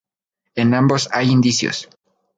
[0.55, 1.87] En ambos hay indicios.